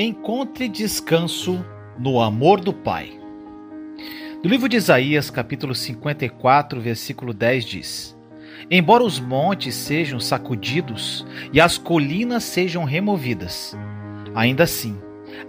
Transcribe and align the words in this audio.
Encontre 0.00 0.68
descanso 0.68 1.58
no 1.98 2.20
amor 2.20 2.60
do 2.60 2.72
Pai. 2.72 3.18
No 4.44 4.48
livro 4.48 4.68
de 4.68 4.76
Isaías, 4.76 5.28
capítulo 5.28 5.74
54, 5.74 6.80
versículo 6.80 7.34
10 7.34 7.64
diz: 7.64 8.18
Embora 8.70 9.02
os 9.02 9.18
montes 9.18 9.74
sejam 9.74 10.20
sacudidos 10.20 11.26
e 11.52 11.60
as 11.60 11.76
colinas 11.76 12.44
sejam 12.44 12.84
removidas, 12.84 13.76
ainda 14.36 14.62
assim, 14.62 14.96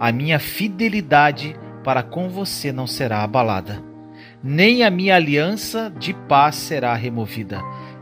a 0.00 0.10
minha 0.10 0.40
fidelidade 0.40 1.54
para 1.84 2.02
com 2.02 2.28
você 2.28 2.72
não 2.72 2.88
será 2.88 3.22
abalada, 3.22 3.80
nem 4.42 4.82
a 4.82 4.90
minha 4.90 5.14
aliança 5.14 5.94
de 5.96 6.12
paz 6.12 6.56
será 6.56 6.92
removida, 6.96 7.60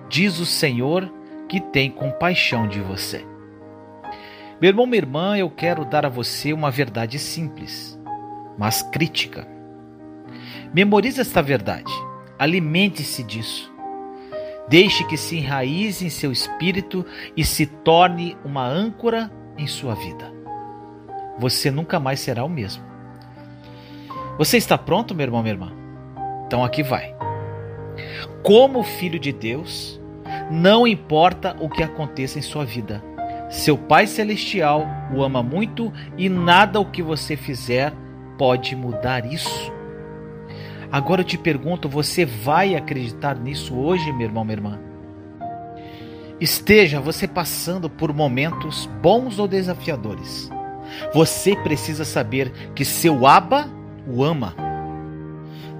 diz 0.08 0.38
o 0.38 0.46
Senhor 0.46 1.12
que 1.46 1.60
tem 1.60 1.90
compaixão 1.90 2.66
de 2.66 2.80
você. 2.80 3.22
Meu 4.60 4.70
irmão, 4.70 4.86
minha 4.86 4.98
irmã, 4.98 5.38
eu 5.38 5.48
quero 5.48 5.84
dar 5.84 6.04
a 6.04 6.08
você 6.08 6.52
uma 6.52 6.68
verdade 6.68 7.16
simples, 7.16 7.96
mas 8.58 8.82
crítica. 8.82 9.46
Memorize 10.74 11.20
esta 11.20 11.40
verdade, 11.40 11.92
alimente-se 12.36 13.22
disso. 13.22 13.72
Deixe 14.68 15.04
que 15.04 15.16
se 15.16 15.38
enraize 15.38 16.04
em 16.04 16.10
seu 16.10 16.32
espírito 16.32 17.06
e 17.36 17.44
se 17.44 17.66
torne 17.66 18.36
uma 18.44 18.66
âncora 18.66 19.30
em 19.56 19.68
sua 19.68 19.94
vida. 19.94 20.32
Você 21.38 21.70
nunca 21.70 22.00
mais 22.00 22.18
será 22.18 22.44
o 22.44 22.48
mesmo. 22.48 22.82
Você 24.38 24.56
está 24.56 24.76
pronto, 24.76 25.14
meu 25.14 25.24
irmão, 25.24 25.40
minha 25.40 25.54
irmã? 25.54 25.72
Então 26.46 26.64
aqui 26.64 26.82
vai. 26.82 27.14
Como 28.42 28.82
filho 28.82 29.20
de 29.20 29.32
Deus, 29.32 30.00
não 30.50 30.84
importa 30.84 31.56
o 31.60 31.68
que 31.68 31.82
aconteça 31.82 32.40
em 32.40 32.42
sua 32.42 32.64
vida, 32.64 33.02
seu 33.48 33.76
Pai 33.78 34.06
Celestial 34.06 34.86
o 35.14 35.22
ama 35.22 35.42
muito 35.42 35.92
e 36.16 36.28
nada 36.28 36.78
o 36.78 36.84
que 36.84 37.02
você 37.02 37.36
fizer 37.36 37.92
pode 38.36 38.76
mudar 38.76 39.24
isso. 39.24 39.72
Agora 40.90 41.20
eu 41.22 41.24
te 41.24 41.38
pergunto: 41.38 41.88
você 41.88 42.24
vai 42.24 42.74
acreditar 42.74 43.36
nisso 43.36 43.74
hoje, 43.74 44.12
meu 44.12 44.26
irmão, 44.26 44.44
minha 44.44 44.56
irmã? 44.56 44.78
Esteja 46.40 47.00
você 47.00 47.26
passando 47.26 47.90
por 47.90 48.12
momentos 48.12 48.86
bons 49.02 49.38
ou 49.38 49.48
desafiadores. 49.48 50.48
Você 51.12 51.56
precisa 51.56 52.04
saber 52.04 52.52
que 52.74 52.84
seu 52.84 53.26
Aba 53.26 53.68
o 54.06 54.22
ama. 54.22 54.54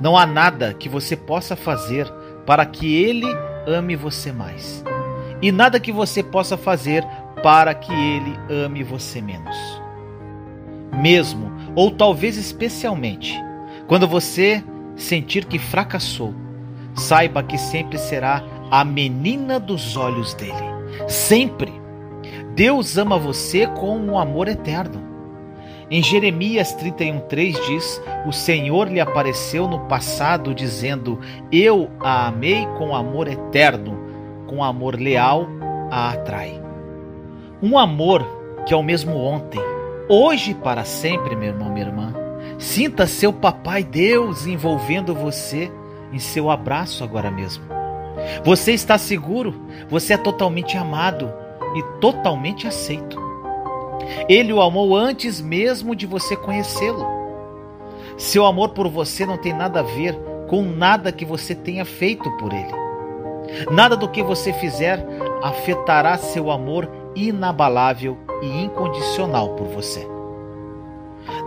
Não 0.01 0.17
há 0.17 0.27
nada 0.27 0.75
que 0.75 0.89
você 0.89 1.17
possa 1.17 1.55
fazer 1.55 2.11
para 2.45 2.67
que 2.67 3.03
ele 3.03 3.27
ame 3.67 3.95
você 3.95 4.33
mais. 4.33 4.85
E 5.41 5.53
nada 5.53 5.79
que 5.79 5.93
você 5.93 6.23
possa 6.23 6.57
fazer 6.57 7.07
para 7.43 7.75
que 7.75 7.93
ele 7.93 8.39
ame 8.51 8.83
você 8.83 9.21
menos. 9.21 9.57
Mesmo, 10.93 11.53
ou 11.75 11.91
talvez 11.91 12.37
especialmente, 12.37 13.35
quando 13.87 14.07
você 14.07 14.63
sentir 14.97 15.45
que 15.45 15.59
fracassou, 15.59 16.35
saiba 16.95 17.43
que 17.43 17.57
sempre 17.57 17.99
será 17.99 18.43
a 18.71 18.85
menina 18.85 19.59
dos 19.59 19.97
olhos 19.97 20.35
dele. 20.35 20.53
Sempre. 21.07 21.73
Deus 22.55 22.99
ama 22.99 23.19
você 23.19 23.67
com 23.67 23.97
um 23.97 24.19
amor 24.19 24.49
eterno. 24.49 25.07
Em 25.91 26.03
Jeremias 26.03 26.75
31:3 26.75 27.67
diz: 27.67 28.03
O 28.27 28.33
Senhor 28.33 28.89
lhe 28.89 29.01
apareceu 29.01 29.69
no 29.69 29.81
passado 29.87 30.55
dizendo: 30.55 31.19
Eu 31.51 31.89
a 32.01 32.27
amei 32.27 32.67
com 32.77 32.95
amor 32.95 33.29
eterno, 33.29 33.97
com 34.47 34.63
amor 34.63 35.01
leal 35.01 35.47
a 35.91 36.11
atrai. 36.11 36.68
Um 37.61 37.77
amor 37.77 38.25
que 38.65 38.73
é 38.73 38.77
o 38.77 38.83
mesmo 38.85 39.17
ontem, 39.17 39.61
hoje 40.09 40.53
e 40.53 40.55
para 40.55 40.85
sempre, 40.85 41.35
meu 41.35 41.49
irmão, 41.49 41.73
minha 41.73 41.87
irmã. 41.87 42.15
Sinta 42.57 43.05
seu 43.05 43.33
papai 43.33 43.83
Deus 43.83 44.47
envolvendo 44.47 45.13
você 45.13 45.71
em 46.13 46.21
seu 46.21 46.51
abraço 46.51 47.03
agora 47.03 47.33
mesmo. 47.33 47.65
Você 48.45 48.73
está 48.73 48.97
seguro, 48.97 49.61
você 49.89 50.15
é 50.15 50.17
totalmente 50.17 50.77
amado 50.77 51.33
e 51.75 51.83
totalmente 52.01 52.69
aceito. 52.69 53.19
Ele 54.29 54.53
o 54.53 54.63
amou 54.63 54.97
antes 54.97 55.41
mesmo 55.41 55.97
de 55.97 56.07
você 56.07 56.37
conhecê-lo. 56.37 57.05
Seu 58.17 58.47
amor 58.47 58.69
por 58.69 58.89
você 58.89 59.27
não 59.27 59.37
tem 59.37 59.53
nada 59.53 59.81
a 59.81 59.83
ver 59.83 60.17
com 60.49 60.63
nada 60.63 61.11
que 61.11 61.25
você 61.25 61.57
tenha 61.57 61.85
feito 61.85 62.31
por 62.37 62.53
ele. 62.53 63.69
Nada 63.73 63.97
do 63.97 64.09
que 64.09 64.23
você 64.23 64.53
fizer 64.53 65.05
afetará 65.43 66.17
seu 66.19 66.51
amor 66.51 66.89
inabalável 67.27 68.19
e 68.43 68.47
incondicional 68.63 69.55
por 69.55 69.67
você. 69.67 70.07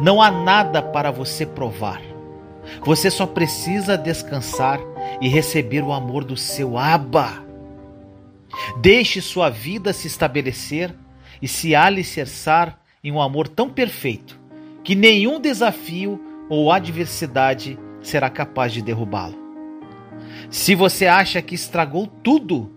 Não 0.02 0.22
há 0.22 0.30
nada 0.30 0.82
para 0.82 1.12
você 1.12 1.46
provar. 1.46 2.02
Você 2.84 3.10
só 3.10 3.26
precisa 3.26 3.98
descansar 3.98 4.80
e 5.20 5.28
receber 5.28 5.84
o 5.84 5.92
amor 5.92 6.24
do 6.24 6.38
seu 6.38 6.78
Abba. 6.78 7.44
Deixe 8.78 9.22
sua 9.22 9.50
vida 9.50 9.94
se 9.94 10.08
estabelecer 10.08 10.94
e 11.42 11.48
se 11.48 11.74
alicerçar 11.74 12.80
em 13.04 13.12
um 13.12 13.22
amor 13.22 13.48
tão 13.48 13.70
perfeito 13.70 14.40
que 14.84 14.96
nenhum 14.96 15.40
desafio 15.40 16.20
ou 16.50 16.72
adversidade 16.72 17.80
será 18.02 18.30
capaz 18.30 18.74
de 18.74 18.82
derrubá-lo. 18.82 19.40
Se 20.50 20.76
você 20.76 21.08
acha 21.08 21.42
que 21.42 21.56
estragou 21.56 22.08
tudo, 22.08 22.72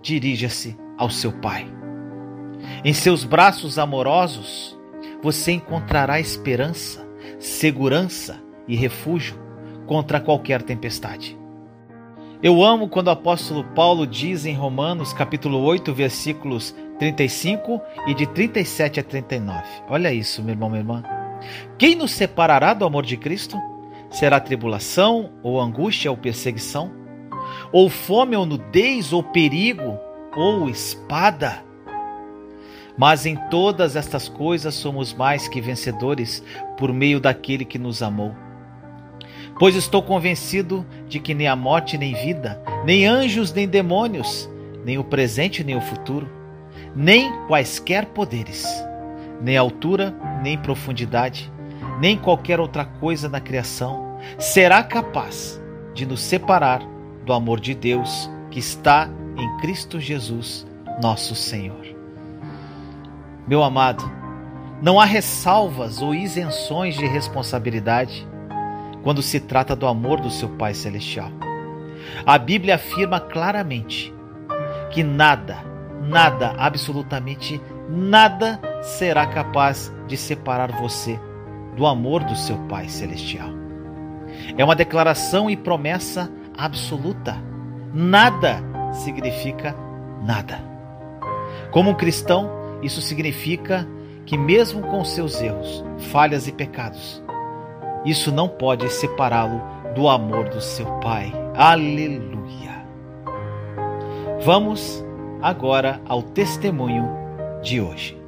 dirija-se 0.00 0.76
ao 0.96 1.10
seu 1.10 1.32
Pai. 1.32 1.81
Em 2.84 2.92
seus 2.92 3.24
braços 3.24 3.78
amorosos, 3.78 4.78
você 5.22 5.52
encontrará 5.52 6.18
esperança, 6.18 7.06
segurança 7.38 8.42
e 8.66 8.76
refúgio 8.76 9.40
contra 9.86 10.20
qualquer 10.20 10.62
tempestade. 10.62 11.38
Eu 12.42 12.62
amo 12.62 12.88
quando 12.88 13.06
o 13.06 13.10
apóstolo 13.10 13.62
Paulo 13.62 14.04
diz 14.04 14.44
em 14.44 14.54
Romanos 14.54 15.12
capítulo 15.12 15.60
8, 15.60 15.94
versículos 15.94 16.74
35 16.98 17.80
e 18.08 18.14
de 18.14 18.26
37 18.26 18.98
a 18.98 19.02
39. 19.04 19.62
Olha 19.88 20.12
isso, 20.12 20.42
meu 20.42 20.54
irmão, 20.54 20.68
minha 20.68 20.80
irmã. 20.80 21.02
Quem 21.78 21.94
nos 21.94 22.10
separará 22.10 22.74
do 22.74 22.84
amor 22.84 23.04
de 23.04 23.16
Cristo? 23.16 23.56
Será 24.10 24.40
tribulação, 24.40 25.30
ou 25.42 25.60
angústia, 25.60 26.10
ou 26.10 26.16
perseguição? 26.16 26.90
Ou 27.72 27.88
fome, 27.88 28.36
ou 28.36 28.44
nudez, 28.44 29.12
ou 29.12 29.22
perigo, 29.22 29.96
ou 30.36 30.68
espada? 30.68 31.64
Mas 32.96 33.24
em 33.24 33.36
todas 33.50 33.96
estas 33.96 34.28
coisas 34.28 34.74
somos 34.74 35.14
mais 35.14 35.48
que 35.48 35.60
vencedores 35.60 36.42
por 36.76 36.92
meio 36.92 37.20
daquele 37.20 37.64
que 37.64 37.78
nos 37.78 38.02
amou. 38.02 38.34
Pois 39.58 39.76
estou 39.76 40.02
convencido 40.02 40.84
de 41.08 41.20
que 41.20 41.34
nem 41.34 41.46
a 41.46 41.54
morte, 41.54 41.96
nem 41.96 42.14
vida, 42.14 42.60
nem 42.84 43.06
anjos, 43.06 43.52
nem 43.52 43.68
demônios, 43.68 44.50
nem 44.84 44.98
o 44.98 45.04
presente, 45.04 45.62
nem 45.62 45.76
o 45.76 45.80
futuro, 45.80 46.28
nem 46.96 47.30
quaisquer 47.46 48.06
poderes, 48.06 48.66
nem 49.40 49.56
altura, 49.56 50.14
nem 50.42 50.58
profundidade, 50.58 51.52
nem 52.00 52.16
qualquer 52.16 52.58
outra 52.58 52.84
coisa 52.84 53.28
na 53.28 53.40
criação 53.40 54.18
será 54.38 54.82
capaz 54.82 55.62
de 55.94 56.06
nos 56.06 56.20
separar 56.20 56.82
do 57.24 57.32
amor 57.32 57.60
de 57.60 57.74
Deus 57.74 58.30
que 58.50 58.58
está 58.58 59.08
em 59.36 59.56
Cristo 59.58 60.00
Jesus, 60.00 60.66
nosso 61.00 61.34
Senhor. 61.34 61.81
Meu 63.46 63.62
amado, 63.62 64.08
não 64.80 65.00
há 65.00 65.04
ressalvas 65.04 66.00
ou 66.00 66.14
isenções 66.14 66.94
de 66.94 67.06
responsabilidade 67.06 68.26
quando 69.02 69.20
se 69.20 69.40
trata 69.40 69.74
do 69.74 69.86
amor 69.86 70.20
do 70.20 70.30
seu 70.30 70.48
Pai 70.50 70.74
Celestial. 70.74 71.30
A 72.24 72.38
Bíblia 72.38 72.76
afirma 72.76 73.18
claramente 73.18 74.14
que 74.92 75.02
nada, 75.02 75.58
nada, 76.02 76.54
absolutamente 76.56 77.60
nada 77.88 78.60
será 78.82 79.26
capaz 79.26 79.92
de 80.06 80.16
separar 80.16 80.70
você 80.70 81.18
do 81.76 81.84
amor 81.86 82.22
do 82.22 82.36
seu 82.36 82.56
Pai 82.68 82.88
Celestial. 82.88 83.50
É 84.56 84.64
uma 84.64 84.76
declaração 84.76 85.50
e 85.50 85.56
promessa 85.56 86.30
absoluta. 86.56 87.36
Nada 87.92 88.62
significa 88.92 89.74
nada. 90.22 90.62
Como 91.70 91.90
um 91.90 91.94
cristão, 91.94 92.61
isso 92.82 93.00
significa 93.00 93.88
que, 94.26 94.36
mesmo 94.36 94.82
com 94.82 95.04
seus 95.04 95.40
erros, 95.40 95.84
falhas 96.10 96.48
e 96.48 96.52
pecados, 96.52 97.22
isso 98.04 98.32
não 98.32 98.48
pode 98.48 98.90
separá-lo 98.90 99.62
do 99.94 100.08
amor 100.08 100.48
do 100.48 100.60
seu 100.60 100.86
Pai. 100.98 101.32
Aleluia! 101.54 102.84
Vamos 104.44 105.04
agora 105.40 106.00
ao 106.06 106.22
testemunho 106.22 107.08
de 107.62 107.80
hoje. 107.80 108.18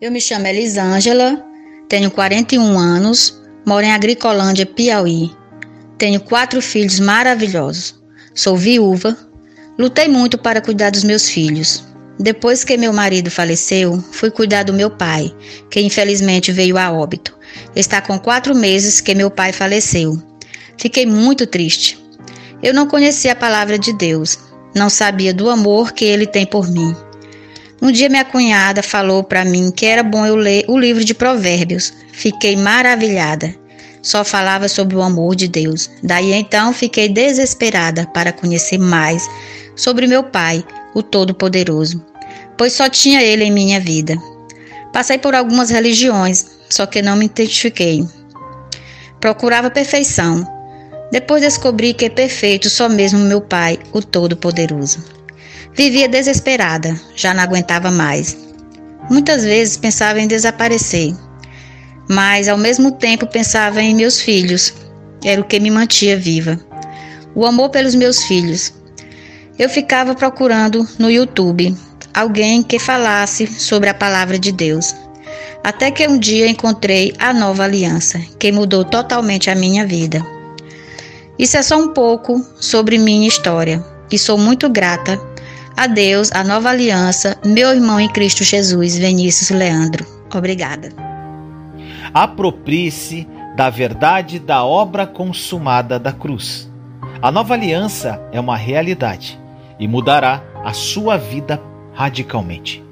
Eu 0.00 0.10
me 0.10 0.20
chamo 0.20 0.46
Elisângela, 0.46 1.44
tenho 1.88 2.10
41 2.10 2.78
anos, 2.78 3.42
moro 3.66 3.84
em 3.84 3.92
Agricolândia, 3.92 4.64
Piauí. 4.64 5.30
Tenho 5.98 6.20
quatro 6.20 6.62
filhos 6.62 6.98
maravilhosos. 6.98 8.00
Sou 8.34 8.56
viúva, 8.56 9.14
lutei 9.78 10.08
muito 10.08 10.38
para 10.38 10.62
cuidar 10.62 10.90
dos 10.90 11.04
meus 11.04 11.28
filhos 11.28 11.89
Depois 12.22 12.62
que 12.64 12.76
meu 12.76 12.92
marido 12.92 13.30
faleceu, 13.30 13.98
fui 14.12 14.30
cuidar 14.30 14.62
do 14.62 14.74
meu 14.74 14.90
pai, 14.90 15.34
que 15.70 15.80
infelizmente 15.80 16.52
veio 16.52 16.76
a 16.76 16.92
óbito. 16.92 17.34
Está 17.74 18.02
com 18.02 18.18
quatro 18.18 18.54
meses 18.54 19.00
que 19.00 19.14
meu 19.14 19.30
pai 19.30 19.54
faleceu. 19.54 20.22
Fiquei 20.76 21.06
muito 21.06 21.46
triste. 21.46 21.98
Eu 22.62 22.74
não 22.74 22.86
conhecia 22.86 23.32
a 23.32 23.36
palavra 23.36 23.78
de 23.78 23.94
Deus, 23.94 24.38
não 24.74 24.90
sabia 24.90 25.32
do 25.32 25.48
amor 25.48 25.92
que 25.92 26.04
ele 26.04 26.26
tem 26.26 26.44
por 26.44 26.70
mim. 26.70 26.94
Um 27.80 27.90
dia 27.90 28.10
minha 28.10 28.24
cunhada 28.26 28.82
falou 28.82 29.24
para 29.24 29.42
mim 29.42 29.70
que 29.74 29.86
era 29.86 30.02
bom 30.02 30.26
eu 30.26 30.36
ler 30.36 30.66
o 30.68 30.78
livro 30.78 31.02
de 31.02 31.14
Provérbios. 31.14 31.90
Fiquei 32.12 32.54
maravilhada. 32.54 33.54
Só 34.02 34.26
falava 34.26 34.68
sobre 34.68 34.94
o 34.94 35.00
amor 35.00 35.34
de 35.34 35.48
Deus. 35.48 35.90
Daí 36.02 36.34
então 36.34 36.74
fiquei 36.74 37.08
desesperada 37.08 38.06
para 38.08 38.30
conhecer 38.30 38.76
mais 38.76 39.26
sobre 39.74 40.06
meu 40.06 40.22
Pai, 40.22 40.62
o 40.94 41.02
Todo-Poderoso, 41.02 42.04
pois 42.56 42.72
só 42.72 42.88
tinha 42.88 43.22
Ele 43.22 43.44
em 43.44 43.52
minha 43.52 43.80
vida. 43.80 44.16
Passei 44.92 45.18
por 45.18 45.34
algumas 45.34 45.70
religiões, 45.70 46.46
só 46.68 46.86
que 46.86 47.02
não 47.02 47.16
me 47.16 47.26
identifiquei. 47.26 48.06
Procurava 49.20 49.70
perfeição. 49.70 50.46
Depois 51.12 51.42
descobri 51.42 51.92
que 51.92 52.06
é 52.06 52.10
perfeito 52.10 52.70
só 52.70 52.88
mesmo 52.88 53.18
meu 53.18 53.40
Pai, 53.40 53.78
o 53.92 54.00
Todo-Poderoso. 54.00 55.04
Vivia 55.74 56.08
desesperada, 56.08 56.98
já 57.14 57.32
não 57.32 57.42
aguentava 57.42 57.90
mais. 57.90 58.36
Muitas 59.10 59.44
vezes 59.44 59.76
pensava 59.76 60.20
em 60.20 60.28
desaparecer, 60.28 61.14
mas 62.08 62.48
ao 62.48 62.58
mesmo 62.58 62.92
tempo 62.92 63.26
pensava 63.26 63.80
em 63.82 63.94
meus 63.94 64.20
filhos. 64.20 64.74
Era 65.24 65.40
o 65.40 65.44
que 65.44 65.60
me 65.60 65.70
mantinha 65.70 66.16
viva. 66.16 66.58
O 67.34 67.46
amor 67.46 67.70
pelos 67.70 67.94
meus 67.94 68.22
filhos. 68.24 68.72
Eu 69.60 69.68
ficava 69.68 70.14
procurando 70.14 70.88
no 70.98 71.10
YouTube 71.10 71.76
alguém 72.14 72.62
que 72.62 72.78
falasse 72.78 73.46
sobre 73.46 73.90
a 73.90 73.94
palavra 73.94 74.38
de 74.38 74.50
Deus. 74.50 74.94
Até 75.62 75.90
que 75.90 76.08
um 76.08 76.18
dia 76.18 76.48
encontrei 76.48 77.12
a 77.18 77.34
nova 77.34 77.64
aliança, 77.64 78.18
que 78.38 78.50
mudou 78.50 78.86
totalmente 78.86 79.50
a 79.50 79.54
minha 79.54 79.86
vida. 79.86 80.24
Isso 81.38 81.58
é 81.58 81.62
só 81.62 81.78
um 81.78 81.92
pouco 81.92 82.42
sobre 82.58 82.96
minha 82.96 83.28
história 83.28 83.84
e 84.10 84.18
sou 84.18 84.38
muito 84.38 84.66
grata 84.70 85.20
a 85.76 85.86
Deus, 85.86 86.32
a 86.32 86.42
nova 86.42 86.70
aliança, 86.70 87.36
meu 87.44 87.68
irmão 87.68 88.00
em 88.00 88.08
Cristo 88.08 88.42
Jesus, 88.42 88.96
Vinícius 88.96 89.50
Leandro. 89.50 90.06
Obrigada. 90.34 90.90
Aproprie-se 92.14 93.28
da 93.56 93.68
verdade 93.68 94.38
da 94.38 94.64
obra 94.64 95.06
consumada 95.06 95.98
da 95.98 96.14
cruz. 96.14 96.66
A 97.20 97.30
nova 97.30 97.52
aliança 97.52 98.18
é 98.32 98.40
uma 98.40 98.56
realidade 98.56 99.39
e 99.80 99.88
mudará 99.88 100.44
a 100.62 100.72
sua 100.72 101.16
vida 101.16 101.60
radicalmente. 101.94 102.84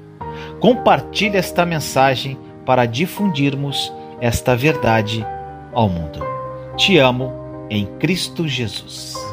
Compartilhe 0.59 1.37
esta 1.37 1.65
mensagem 1.65 2.37
para 2.65 2.85
difundirmos 2.85 3.93
esta 4.19 4.55
verdade 4.55 5.25
ao 5.71 5.87
mundo. 5.87 6.19
Te 6.75 6.97
amo 6.97 7.31
em 7.69 7.85
Cristo 7.99 8.47
Jesus. 8.47 9.28